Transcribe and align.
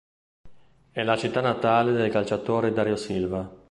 È 0.89 1.03
la 1.03 1.15
città 1.15 1.41
natale 1.41 1.91
del 1.91 2.09
calciatore 2.09 2.73
Darío 2.73 2.95
Silva. 2.95 3.59